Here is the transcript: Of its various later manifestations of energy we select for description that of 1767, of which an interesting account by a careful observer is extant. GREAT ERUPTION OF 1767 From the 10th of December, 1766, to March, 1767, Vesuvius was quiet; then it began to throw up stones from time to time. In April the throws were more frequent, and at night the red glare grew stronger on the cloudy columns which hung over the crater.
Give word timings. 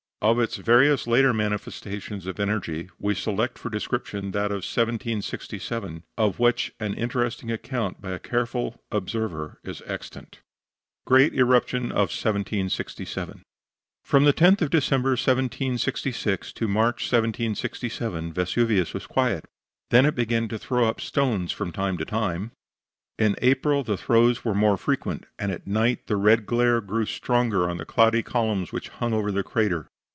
Of 0.23 0.39
its 0.39 0.57
various 0.57 1.07
later 1.07 1.33
manifestations 1.33 2.27
of 2.27 2.39
energy 2.39 2.91
we 2.99 3.15
select 3.15 3.57
for 3.57 3.71
description 3.71 4.29
that 4.33 4.51
of 4.51 4.57
1767, 4.61 6.03
of 6.15 6.37
which 6.37 6.71
an 6.79 6.93
interesting 6.93 7.49
account 7.51 7.99
by 8.01 8.11
a 8.11 8.19
careful 8.19 8.83
observer 8.91 9.59
is 9.63 9.81
extant. 9.87 10.41
GREAT 11.07 11.33
ERUPTION 11.33 11.85
OF 11.85 12.11
1767 12.15 13.41
From 14.03 14.25
the 14.25 14.31
10th 14.31 14.61
of 14.61 14.69
December, 14.69 15.11
1766, 15.17 16.53
to 16.53 16.67
March, 16.67 16.97
1767, 17.01 18.31
Vesuvius 18.31 18.93
was 18.93 19.07
quiet; 19.07 19.45
then 19.89 20.05
it 20.05 20.13
began 20.13 20.47
to 20.49 20.59
throw 20.59 20.85
up 20.87 21.01
stones 21.01 21.51
from 21.51 21.71
time 21.71 21.97
to 21.97 22.05
time. 22.05 22.51
In 23.17 23.35
April 23.41 23.83
the 23.83 23.97
throws 23.97 24.45
were 24.45 24.53
more 24.53 24.77
frequent, 24.77 25.25
and 25.39 25.51
at 25.51 25.65
night 25.65 26.05
the 26.05 26.15
red 26.15 26.45
glare 26.45 26.79
grew 26.79 27.07
stronger 27.07 27.67
on 27.67 27.77
the 27.77 27.85
cloudy 27.85 28.21
columns 28.21 28.71
which 28.71 28.89
hung 28.89 29.13
over 29.13 29.31
the 29.31 29.41
crater. 29.41 29.87